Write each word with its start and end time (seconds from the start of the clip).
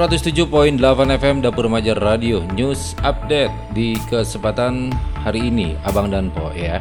107.8 0.00 0.80
FM 1.20 1.44
Dapur 1.44 1.68
Remaja 1.68 1.92
Radio 1.92 2.40
News 2.56 2.96
Update 3.04 3.52
di 3.76 4.00
kesempatan 4.08 4.88
hari 5.20 5.52
ini 5.52 5.76
Abang 5.84 6.08
dan 6.08 6.32
Po 6.32 6.48
ya. 6.56 6.80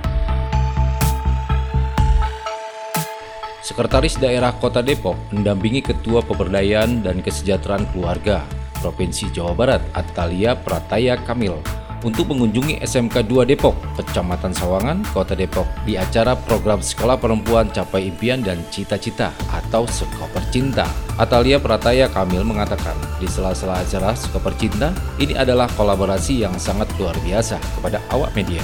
Sekretaris 3.60 4.16
Daerah 4.16 4.56
Kota 4.56 4.80
Depok 4.80 5.20
mendampingi 5.36 5.84
Ketua 5.84 6.24
Pemberdayaan 6.24 7.04
dan 7.04 7.20
Kesejahteraan 7.20 7.92
Keluarga 7.92 8.40
Provinsi 8.80 9.28
Jawa 9.36 9.52
Barat 9.52 9.84
Atalia 9.92 10.56
Prataya 10.56 11.20
Kamil 11.20 11.60
untuk 12.04 12.32
mengunjungi 12.32 12.80
SMK 12.80 13.28
2 13.28 13.50
Depok, 13.50 13.76
Kecamatan 14.00 14.56
Sawangan, 14.56 15.04
Kota 15.12 15.36
Depok 15.36 15.68
di 15.84 16.00
acara 16.00 16.36
program 16.36 16.80
Sekolah 16.80 17.20
Perempuan 17.20 17.68
Capai 17.72 18.08
Impian 18.08 18.40
dan 18.40 18.64
Cita-Cita 18.72 19.36
atau 19.52 19.84
Sekoper 19.88 20.44
Cinta. 20.50 20.88
Atalia 21.20 21.60
Prataya 21.60 22.08
Kamil 22.08 22.48
mengatakan 22.48 22.96
di 23.20 23.28
sela-sela 23.28 23.84
acara 23.84 24.16
Sekoper 24.16 24.56
Cinta 24.56 24.96
ini 25.20 25.36
adalah 25.36 25.68
kolaborasi 25.76 26.48
yang 26.48 26.56
sangat 26.56 26.88
luar 26.96 27.16
biasa 27.20 27.60
kepada 27.80 28.00
awak 28.12 28.32
media. 28.32 28.64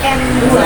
KM2 0.00 0.56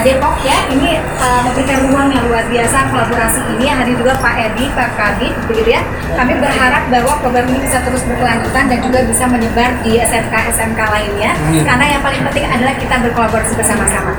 Depok 0.00 0.32
ya 0.40 0.56
ini 0.72 0.96
uh, 1.20 1.40
memberikan 1.44 1.84
ruang 1.92 2.08
yang 2.08 2.24
luar 2.24 2.44
biasa 2.48 2.88
kolaborasi 2.88 3.40
ini 3.56 3.68
yang 3.68 3.76
hadir 3.84 3.92
juga 4.00 4.16
Pak 4.16 4.34
Edi, 4.48 4.72
Pak 4.72 4.96
Kabit 4.96 5.32
begitu 5.44 5.76
ya. 5.76 5.84
Kami 6.16 6.40
berharap 6.40 6.88
bahwa 6.88 7.20
program 7.20 7.44
ini 7.52 7.60
bisa 7.60 7.84
terus 7.84 8.00
berkelanjutan 8.08 8.64
dan 8.72 8.78
juga 8.80 9.04
bisa 9.04 9.28
menyebar 9.28 9.76
di 9.84 10.00
SMK 10.00 10.34
SMK 10.56 10.80
lainnya 10.80 11.36
karena 11.68 11.84
yang 11.96 12.00
paling 12.00 12.22
penting 12.32 12.44
adalah 12.48 12.74
kita 12.80 12.96
berkolaborasi 13.04 13.52
bersama-sama. 13.60 14.12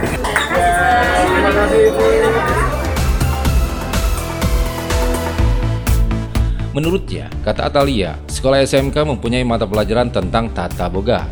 Menurutnya, 6.71 7.27
kata 7.43 7.67
Atalia, 7.67 8.15
sekolah 8.31 8.63
SMK 8.63 8.95
mempunyai 9.03 9.43
mata 9.43 9.67
pelajaran 9.67 10.07
tentang 10.07 10.47
tata 10.55 10.87
boga. 10.87 11.27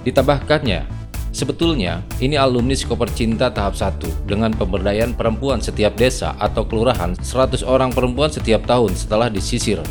Ditambahkannya, 0.00 0.93
sebetulnya 1.34 2.06
ini 2.22 2.38
alumni 2.38 2.72
Skoper 2.78 3.10
Cinta 3.10 3.50
tahap 3.50 3.74
1 3.74 4.30
dengan 4.30 4.54
pemberdayaan 4.54 5.18
perempuan 5.18 5.58
setiap 5.58 5.98
desa 5.98 6.38
atau 6.38 6.62
kelurahan 6.62 7.18
100 7.18 7.66
orang 7.66 7.90
perempuan 7.90 8.30
setiap 8.30 8.62
tahun 8.64 8.94
setelah 8.94 9.26
disisir. 9.26 9.82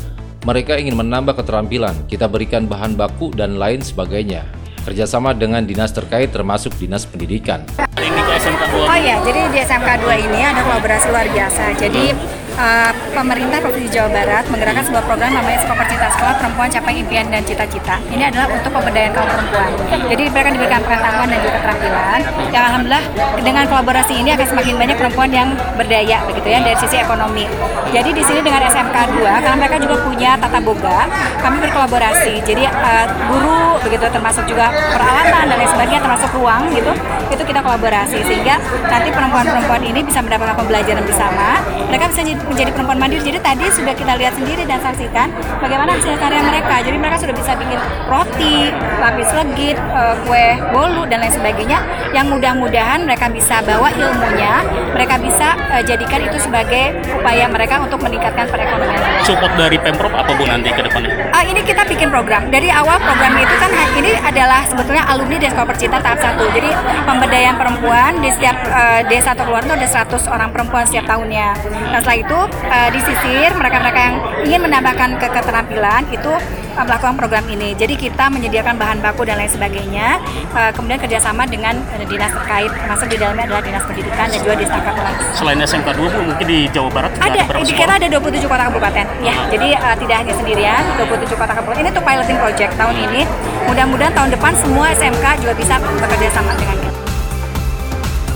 Mereka 0.47 0.79
ingin 0.79 0.95
menambah 0.95 1.39
keterampilan, 1.39 2.07
kita 2.07 2.27
berikan 2.31 2.67
bahan 2.67 2.95
baku 2.95 3.35
dan 3.35 3.59
lain 3.59 3.83
sebagainya. 3.83 4.47
Kerjasama 4.83 5.31
dengan 5.31 5.63
dinas 5.63 5.95
terkait 5.95 6.35
termasuk 6.35 6.75
dinas 6.75 7.07
pendidikan. 7.07 7.63
Oh 7.79 8.99
ya, 8.99 9.15
jadi 9.23 9.47
di 9.55 9.59
SMK 9.63 9.89
2 10.03 10.25
ini 10.27 10.39
ada 10.43 10.59
kolaborasi 10.67 11.07
luar 11.07 11.27
biasa. 11.31 11.63
Jadi 11.79 12.11
uh, 12.57 12.91
pemerintah 13.13 13.57
Provinsi 13.61 13.89
Jawa 13.89 14.09
Barat 14.11 14.43
menggerakkan 14.49 14.83
sebuah 14.85 15.03
program 15.05 15.31
namanya 15.33 15.59
Sekolah 15.63 15.85
Cinta 15.89 16.07
Sekolah 16.13 16.33
Perempuan 16.37 16.69
Capai 16.69 16.93
Impian 17.01 17.25
dan 17.29 17.41
Cita-Cita. 17.45 17.95
Ini 18.09 18.23
adalah 18.29 18.47
untuk 18.49 18.71
pemberdayaan 18.73 19.11
kaum 19.13 19.27
perempuan. 19.29 19.69
Jadi 20.09 20.23
mereka 20.29 20.49
diberikan 20.53 20.81
pengetahuan 20.85 21.27
dan 21.29 21.39
juga 21.41 21.53
keterampilan. 21.57 22.19
Yang 22.53 22.63
alhamdulillah 22.63 23.03
dengan 23.41 23.63
kolaborasi 23.69 24.13
ini 24.17 24.29
akan 24.33 24.47
semakin 24.49 24.73
banyak 24.77 24.97
perempuan 24.97 25.29
yang 25.33 25.49
berdaya 25.77 26.17
begitu 26.29 26.47
ya 26.49 26.59
dari 26.61 26.77
sisi 26.77 26.95
ekonomi. 26.99 27.45
Jadi 27.93 28.09
di 28.09 28.23
sini 28.25 28.39
dengan 28.41 28.61
SMK 28.65 28.97
2 29.21 29.43
karena 29.45 29.57
mereka 29.57 29.77
juga 29.77 29.95
punya 30.01 30.31
tata 30.37 30.59
boga, 30.61 31.05
kami 31.41 31.57
berkolaborasi. 31.61 32.41
Jadi 32.41 32.65
uh, 32.65 33.05
guru 33.29 33.77
begitu 33.85 34.05
termasuk 34.09 34.43
juga 34.49 34.73
peralatan 34.73 35.45
dan 35.49 35.55
lain 35.57 35.69
sebagainya 35.69 36.01
termasuk 36.01 36.29
ruang 36.33 36.69
gitu. 36.73 36.91
Itu 37.29 37.43
kita 37.45 37.61
kolaborasi 37.61 38.25
sehingga 38.25 38.57
nanti 38.89 39.09
perempuan-perempuan 39.13 39.81
ini 39.85 40.01
bisa 40.01 40.25
mendapatkan 40.25 40.57
pembelajaran 40.57 41.03
bersama. 41.05 41.61
Mereka 41.93 42.05
bisa 42.09 42.21
menjadi 42.47 42.71
perempuan 42.71 42.99
mandiri. 43.01 43.21
Jadi 43.25 43.39
tadi 43.43 43.65
sudah 43.67 43.93
kita 43.97 44.13
lihat 44.15 44.33
sendiri 44.37 44.63
dan 44.63 44.79
saksikan 44.79 45.27
bagaimana 45.59 45.97
hasil 45.97 46.15
karya 46.15 46.41
mereka. 46.45 46.75
Jadi 46.85 46.97
mereka 46.97 47.17
sudah 47.19 47.35
bisa 47.35 47.51
bikin 47.57 47.79
roti, 48.07 48.71
lapis 49.01 49.29
legit, 49.35 49.77
eh, 49.77 50.15
kue 50.23 50.47
bolu 50.71 51.03
dan 51.09 51.25
lain 51.25 51.33
sebagainya 51.33 51.79
yang 52.13 52.29
mudah-mudahan 52.29 53.03
mereka 53.03 53.27
bisa 53.27 53.59
bawa 53.65 53.89
ilmunya, 53.91 54.63
mereka 54.93 55.19
bisa 55.19 55.57
eh, 55.73 55.83
jadikan 55.83 56.23
itu 56.23 56.37
sebagai 56.39 56.95
upaya 57.19 57.45
mereka 57.49 57.81
untuk 57.83 57.99
meningkatkan 57.99 58.47
perekonomian. 58.47 59.25
Support 59.27 59.53
dari 59.59 59.77
Pemprov 59.81 60.13
apa 60.13 60.31
Bu 60.37 60.45
nanti 60.47 60.69
ke 60.71 60.81
depannya? 60.85 61.33
Uh, 61.33 61.43
ini 61.49 61.61
kita 61.65 61.83
bikin 61.87 62.13
program. 62.13 62.47
Dari 62.53 62.69
awal 62.69 63.01
program 63.01 63.33
itu 63.41 63.55
kan 63.57 63.71
ini 63.97 64.11
adalah 64.21 64.61
sebetulnya 64.63 65.03
alumni 65.09 65.37
Desa 65.41 65.63
Percinta 65.65 65.97
tahap 65.97 66.19
satu. 66.21 66.45
Jadi 66.53 66.69
pemberdayaan 67.07 67.57
perempuan 67.57 68.21
di 68.21 68.29
setiap 68.29 68.57
uh, 68.69 69.01
desa 69.09 69.33
atau 69.33 69.47
keluarga 69.47 69.73
itu 69.73 69.79
ada 69.79 69.87
100 70.05 70.27
orang 70.27 70.49
perempuan 70.51 70.83
setiap 70.85 71.05
tahunnya. 71.07 71.47
Nah 71.89 71.97
setelah 72.03 72.19
itu 72.19 72.32
uh, 72.47 72.89
disisir 72.91 73.49
mereka-mereka 73.53 73.99
yang 73.99 74.15
ingin 74.43 74.61
menambahkan 74.65 75.09
ke 75.21 75.27
keterampilan 75.29 76.03
itu 76.11 76.31
uh, 76.75 76.85
melakukan 76.85 77.15
program 77.17 77.45
ini. 77.49 77.77
Jadi 77.77 77.95
kita 77.95 78.29
menyediakan 78.29 78.75
bahan 78.77 78.97
baku 79.01 79.25
dan 79.25 79.37
lain 79.39 79.49
sebagainya. 79.49 80.17
Uh, 80.53 80.71
kemudian 80.73 80.99
kerjasama 81.01 81.45
dengan 81.45 81.77
uh, 81.93 82.05
dinas 82.05 82.33
terkait, 82.33 82.69
termasuk 82.69 83.07
di 83.09 83.17
dalamnya 83.17 83.45
adalah 83.49 83.63
dinas 83.63 83.83
pendidikan 83.85 84.27
dan 84.29 84.39
juga 84.41 84.55
dinas 84.57 84.73
kabupaten. 84.73 85.13
Selain 85.37 85.57
SMK 85.61 85.87
2 85.93 86.13
Bu, 86.13 86.19
mungkin 86.33 86.45
di 86.45 86.59
Jawa 86.69 86.89
Barat 86.89 87.11
juga 87.13 87.23
Ada, 87.25 87.33
ada 87.33 87.43
berapa 87.49 87.61
di 87.61 87.67
sekolah? 87.69 87.81
kita 87.81 87.93
ada 87.97 88.07
27 88.45 88.51
kota 88.51 88.63
kabupaten. 88.69 89.05
Ya, 89.21 89.35
jadi 89.49 89.67
uh, 89.77 89.95
tidak 89.97 90.15
hanya 90.25 90.33
sendirian, 90.33 90.81
27 90.97 91.33
kota 91.39 91.53
kabupaten. 91.53 91.79
Ini 91.81 91.89
tuh 91.93 92.03
piloting 92.03 92.37
project 92.37 92.71
tahun 92.75 92.95
ini. 93.09 93.21
Mudah-mudahan 93.69 94.13
tahun 94.13 94.29
depan 94.35 94.51
semua 94.59 94.85
SMK 94.93 95.25
juga 95.41 95.53
bisa 95.55 95.73
bekerja 95.79 96.29
sama 96.35 96.51
dengan 96.57 96.77
kita. 96.77 96.91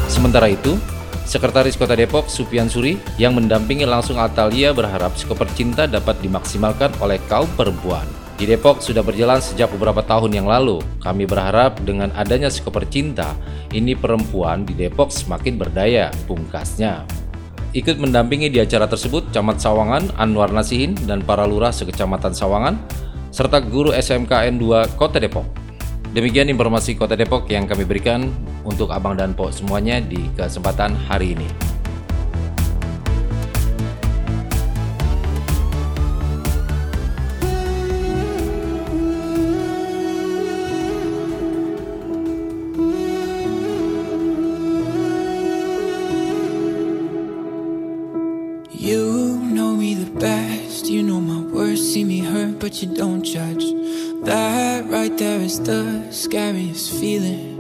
Sementara 0.07 0.47
itu, 0.49 0.79
Sekretaris 1.27 1.75
Kota 1.75 1.91
Depok 1.91 2.31
Supian 2.31 2.71
Suri 2.71 2.95
yang 3.19 3.35
mendampingi 3.35 3.83
langsung 3.83 4.15
Atalia 4.15 4.71
berharap 4.71 5.11
Skoper 5.19 5.51
Cinta 5.51 5.83
dapat 5.83 6.15
dimaksimalkan 6.23 6.95
oleh 7.03 7.19
kaum 7.27 7.51
perempuan. 7.59 8.07
Di 8.39 8.47
Depok 8.47 8.79
sudah 8.79 9.03
berjalan 9.03 9.43
sejak 9.43 9.67
beberapa 9.75 9.99
tahun 9.99 10.31
yang 10.31 10.47
lalu. 10.47 10.79
Kami 11.03 11.27
berharap 11.27 11.83
dengan 11.83 12.15
adanya 12.15 12.47
Skoper 12.47 12.87
Cinta, 12.87 13.35
ini 13.75 13.91
perempuan 13.91 14.63
di 14.63 14.71
Depok 14.71 15.11
semakin 15.11 15.59
berdaya, 15.59 16.15
pungkasnya. 16.31 17.03
Ikut 17.75 17.99
mendampingi 17.99 18.47
di 18.47 18.63
acara 18.63 18.87
tersebut 18.87 19.27
Camat 19.35 19.59
Sawangan 19.59 20.15
Anwar 20.15 20.55
Nasihin 20.55 20.95
dan 21.03 21.19
para 21.27 21.43
lurah 21.43 21.75
sekecamatan 21.75 22.31
Sawangan, 22.31 22.79
serta 23.35 23.59
guru 23.59 23.91
SMKN 23.91 24.55
2 24.55 24.95
Kota 24.95 25.19
Depok. 25.19 25.66
Demikian 26.17 26.49
informasi 26.49 26.97
Kota 26.97 27.13
Depok 27.13 27.45
yang 27.45 27.69
kami 27.69 27.85
berikan 27.85 28.33
untuk 28.65 28.89
Abang 28.89 29.13
dan 29.13 29.37
Po 29.37 29.53
semuanya 29.53 30.01
di 30.01 30.17
kesempatan 30.33 30.97
hari 31.05 31.37
ini. 31.37 31.66
Me 49.87 49.93
the 49.93 50.19
best, 50.19 50.87
you 50.87 51.01
know 51.01 51.21
my 51.21 51.41
worst. 51.55 51.93
See 51.93 52.03
me 52.03 52.19
hurt, 52.19 52.59
but 52.59 52.81
you 52.81 52.93
don't 52.93 53.23
judge. 53.23 53.65
That 54.29 54.79
right 54.89 55.15
there 55.17 55.39
is 55.39 55.61
the 55.61 56.11
scariest 56.11 56.91
feeling. 56.99 57.55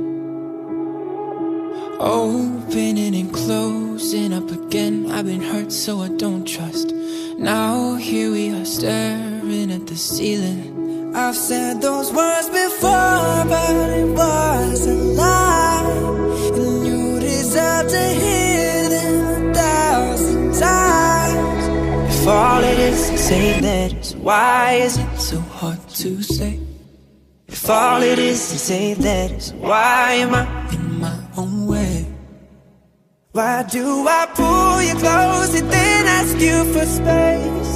Opening 1.99 3.15
and 3.21 3.31
closing 3.33 4.33
up 4.33 4.49
again. 4.51 5.09
I've 5.09 5.25
been 5.25 5.45
hurt, 5.53 5.71
so 5.71 6.01
I 6.01 6.09
don't 6.23 6.45
trust. 6.45 6.87
Now 7.37 7.95
here 7.95 8.29
we 8.31 8.49
are 8.57 8.65
staring 8.65 9.71
at 9.71 9.87
the 9.87 9.95
ceiling. 9.95 11.15
I've 11.15 11.37
said 11.49 11.81
those 11.81 12.11
words 12.11 12.49
before, 12.49 13.37
but 13.53 13.89
it 14.01 14.09
was 14.21 14.85
a 14.85 14.97
lie. 15.21 15.95
And 16.59 16.85
you 16.87 17.19
deserve 17.21 17.87
to 17.87 18.03
hear 18.19 18.26
all 22.57 22.63
it 22.63 22.79
is 22.79 22.99
say 23.27 23.61
letters, 23.61 24.15
why 24.15 24.71
is 24.85 24.97
it 24.97 25.17
so 25.19 25.39
hard 25.39 25.79
to 25.89 26.23
say? 26.23 26.59
If 27.47 27.69
all 27.69 28.01
it 28.01 28.17
is 28.17 28.39
to 28.49 28.57
say 28.57 28.95
letters, 28.95 29.53
why 29.53 30.13
am 30.23 30.33
I 30.33 30.45
in 30.73 30.99
my 30.99 31.19
own 31.37 31.67
way? 31.67 32.07
Why 33.31 33.61
do 33.61 34.07
I 34.07 34.25
pull 34.33 34.81
you 34.81 34.95
close 34.95 35.53
and 35.59 35.69
then 35.69 36.07
ask 36.19 36.35
you 36.47 36.57
for 36.73 36.85
space? 36.97 37.66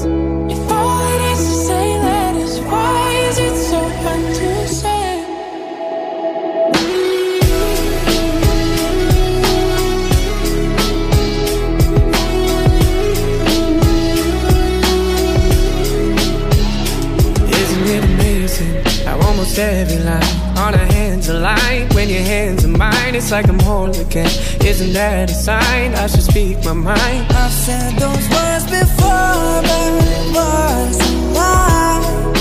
Every 19.57 19.99
line. 20.03 20.57
On 20.57 20.73
our 20.73 20.85
hands 20.85 21.29
are 21.29 21.39
light 21.39 21.93
when 21.93 22.07
your 22.09 22.21
hands 22.21 22.63
are 22.63 22.69
mine 22.69 23.15
it's 23.15 23.31
like 23.31 23.49
i'm 23.49 23.59
whole 23.59 23.89
again. 23.89 24.31
Isn't 24.63 24.93
that 24.93 25.29
a 25.29 25.33
sign? 25.33 25.93
I 25.95 26.07
should 26.07 26.23
speak 26.23 26.63
my 26.63 26.73
mind. 26.73 27.31
I've 27.31 27.51
said 27.51 27.91
those 27.97 28.29
words 28.35 28.65
before 28.65 29.61
but 29.67 29.91
it 30.17 30.35
was 30.37 30.95
a 31.09 31.15
lie. 31.37 32.33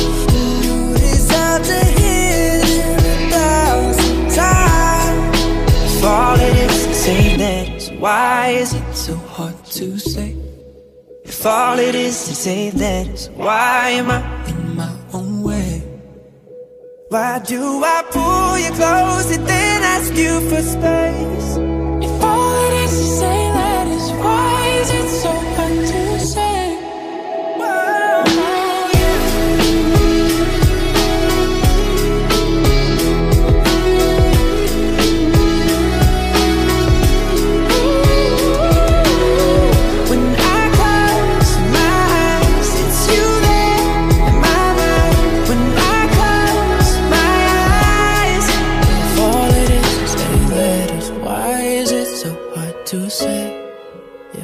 You 0.63 0.95
deserve 0.95 1.63
to 1.71 1.81
hear 1.99 2.61
it 2.63 3.05
a 3.05 3.31
thousand 3.35 4.31
times. 4.31 5.39
If 5.97 6.05
all 6.05 6.37
it 6.39 6.57
is 6.71 6.87
to 6.87 6.95
say 6.95 7.37
that 7.37 7.99
why 7.99 8.49
is 8.51 8.73
it 8.75 8.95
so 8.95 9.17
hard 9.17 9.65
to 9.65 9.99
say. 9.99 10.37
If 11.25 11.45
all 11.45 11.79
it 11.79 11.95
is 11.95 12.27
to 12.29 12.35
say 12.35 12.71
that 12.71 13.31
why 13.35 13.91
am 13.91 14.11
i 14.11 14.21
in 14.49 14.77
my 14.77 15.00
why 17.11 17.41
do 17.41 17.83
I 17.83 18.05
pull 18.13 18.57
you 18.57 18.71
close 18.71 19.37
and 19.37 19.45
then 19.45 19.83
ask 19.83 20.15
you 20.15 20.49
for 20.49 20.63
space? 20.63 21.50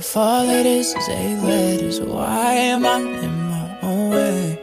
If 0.09 0.17
all 0.17 0.49
it 0.49 0.67
is 0.67 0.95
a 0.95 1.35
letters, 1.43 2.01
why 2.01 2.55
am 2.55 2.87
I 2.87 3.01
in 3.25 3.35
my 3.51 3.79
own 3.83 4.11
way? 4.11 4.59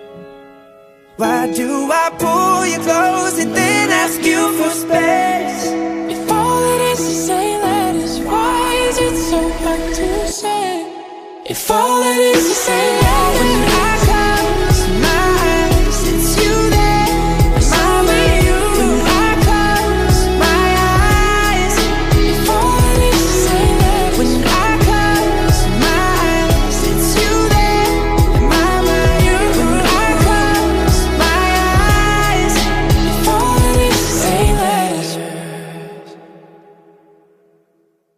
Why 1.17 1.51
do 1.51 1.91
I 1.91 2.09
pull 2.17 2.65
you 2.65 2.79
close 2.79 3.37
and 3.43 3.53
then 3.53 3.89
ask 3.91 4.23
you 4.23 4.41
for 4.57 4.69
space? 4.69 5.65
If 6.15 6.31
all 6.31 6.63
it 6.73 6.81
is 6.93 7.01
is 7.01 7.29
a 7.29 7.43
letters, 7.65 8.19
why 8.21 8.87
is 8.87 8.97
it 8.97 9.17
so 9.29 9.41
hard 9.59 9.93
to 9.95 10.27
say? 10.31 10.87
If 11.45 11.69
all 11.69 12.01
it 12.01 12.19
is 12.19 12.45
is 12.45 12.69
a 12.69 13.02